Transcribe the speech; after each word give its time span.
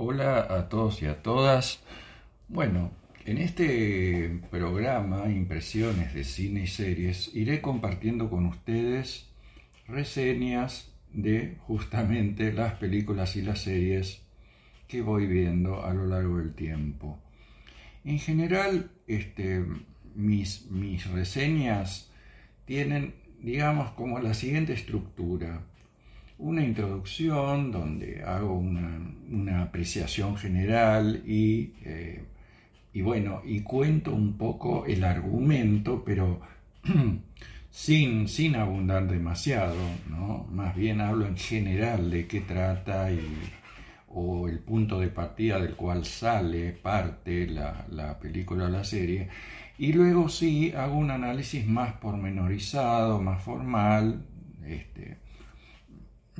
Hola 0.00 0.46
a 0.48 0.68
todos 0.68 1.02
y 1.02 1.06
a 1.06 1.24
todas. 1.24 1.80
Bueno, 2.46 2.92
en 3.24 3.38
este 3.38 4.40
programa 4.48 5.28
Impresiones 5.28 6.14
de 6.14 6.22
Cine 6.22 6.62
y 6.62 6.66
Series 6.68 7.34
iré 7.34 7.60
compartiendo 7.60 8.30
con 8.30 8.46
ustedes 8.46 9.26
reseñas 9.88 10.94
de 11.12 11.56
justamente 11.66 12.52
las 12.52 12.74
películas 12.74 13.34
y 13.34 13.42
las 13.42 13.62
series 13.62 14.22
que 14.86 15.02
voy 15.02 15.26
viendo 15.26 15.84
a 15.84 15.92
lo 15.92 16.06
largo 16.06 16.38
del 16.38 16.54
tiempo. 16.54 17.18
En 18.04 18.20
general, 18.20 18.92
este, 19.08 19.64
mis, 20.14 20.70
mis 20.70 21.10
reseñas 21.10 22.08
tienen, 22.66 23.14
digamos, 23.40 23.90
como 23.94 24.20
la 24.20 24.34
siguiente 24.34 24.74
estructura 24.74 25.64
una 26.38 26.64
introducción 26.64 27.72
donde 27.72 28.22
hago 28.24 28.54
una, 28.54 29.62
apreciación 29.62 30.36
general 30.36 31.22
y, 31.26 31.74
eh, 31.84 32.24
y, 32.92 33.02
bueno, 33.02 33.42
y 33.44 33.60
cuento 33.60 34.14
un 34.14 34.38
poco 34.38 34.86
el 34.86 35.04
argumento, 35.04 36.02
pero 36.04 36.40
sin, 37.70 38.28
sin 38.28 38.56
abundar 38.56 39.08
demasiado, 39.08 39.76
¿no? 40.08 40.46
Más 40.50 40.74
bien 40.76 41.00
hablo 41.00 41.26
en 41.26 41.36
general 41.36 42.10
de 42.10 42.26
qué 42.26 42.40
trata 42.40 43.10
y, 43.12 43.20
o 44.10 44.48
el 44.48 44.60
punto 44.60 45.00
de 45.00 45.08
partida 45.08 45.60
del 45.60 45.74
cual 45.74 46.04
sale, 46.04 46.72
parte 46.72 47.46
la, 47.46 47.84
la 47.90 48.18
película 48.18 48.66
o 48.66 48.68
la 48.68 48.84
serie. 48.84 49.28
Y 49.76 49.92
luego 49.92 50.28
sí 50.28 50.72
hago 50.76 50.96
un 50.96 51.10
análisis 51.10 51.66
más 51.66 51.94
pormenorizado, 51.94 53.20
más 53.20 53.42
formal, 53.42 54.24
este, 54.66 55.18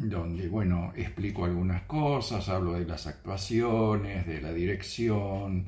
donde, 0.00 0.48
bueno, 0.48 0.92
explico 0.96 1.44
algunas 1.44 1.82
cosas, 1.82 2.48
hablo 2.48 2.74
de 2.74 2.86
las 2.86 3.06
actuaciones, 3.06 4.26
de 4.26 4.40
la 4.40 4.52
dirección, 4.52 5.66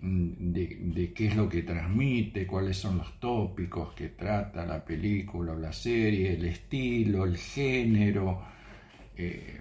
mm, 0.00 0.52
de, 0.52 1.12
qué 1.14 1.28
es 1.28 1.36
lo 1.36 1.48
que 1.48 1.62
transmite, 1.62 2.46
cuáles 2.46 2.76
son 2.76 2.98
los 2.98 3.20
tópicos 3.20 3.94
que 3.94 4.08
trata 4.10 4.66
la 4.66 4.84
película 4.84 5.52
o 5.52 5.58
la 5.58 5.72
serie, 5.72 6.34
el 6.34 6.44
estilo, 6.46 7.24
el 7.24 7.36
género, 7.36 8.42
eh, 9.16 9.60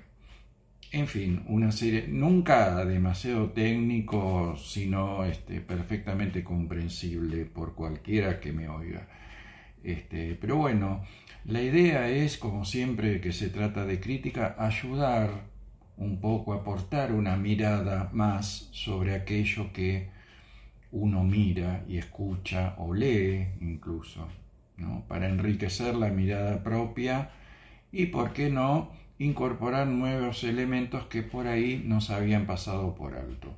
en 0.91 1.07
fin, 1.07 1.44
una 1.47 1.72
serie 1.72 2.05
nunca 2.07 2.85
demasiado 2.85 3.50
técnico, 3.52 4.55
sino 4.57 5.25
este, 5.25 5.59
perfectamente 5.61 6.44
comprensible 6.44 7.45
por 7.45 7.73
cualquiera 7.73 8.39
que 8.39 8.52
me 8.53 8.69
oiga. 8.69 9.07
Este, 9.83 10.37
pero 10.39 10.57
bueno, 10.57 11.03
la 11.45 11.61
idea 11.61 12.09
es, 12.09 12.37
como 12.37 12.63
siempre 12.63 13.19
que 13.19 13.33
se 13.33 13.49
trata 13.49 13.85
de 13.85 13.99
crítica, 13.99 14.55
ayudar 14.57 15.29
un 15.97 16.19
poco, 16.19 16.53
aportar 16.53 17.11
una 17.11 17.35
mirada 17.35 18.09
más 18.13 18.69
sobre 18.71 19.13
aquello 19.13 19.71
que 19.73 20.09
uno 20.91 21.23
mira 21.23 21.83
y 21.87 21.97
escucha 21.97 22.75
o 22.77 22.93
lee 22.93 23.47
incluso, 23.61 24.27
¿no? 24.77 25.03
para 25.07 25.27
enriquecer 25.27 25.95
la 25.95 26.09
mirada 26.09 26.63
propia 26.63 27.31
y, 27.91 28.07
por 28.07 28.33
qué 28.33 28.49
no, 28.49 28.91
incorporar 29.19 29.87
nuevos 29.87 30.43
elementos 30.43 31.05
que 31.07 31.23
por 31.23 31.47
ahí 31.47 31.83
nos 31.85 32.09
habían 32.09 32.45
pasado 32.45 32.95
por 32.95 33.15
alto. 33.15 33.53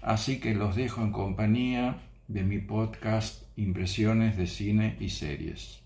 Así 0.00 0.40
que 0.40 0.54
los 0.54 0.76
dejo 0.76 1.02
en 1.02 1.12
compañía 1.12 1.98
de 2.28 2.42
mi 2.42 2.58
podcast 2.58 3.42
Impresiones 3.56 4.36
de 4.36 4.46
Cine 4.46 4.96
y 5.00 5.10
Series. 5.10 5.82